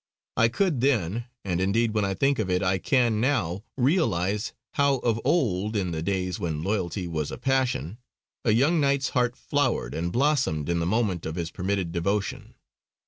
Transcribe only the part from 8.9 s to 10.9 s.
heart flowered and blossomed in the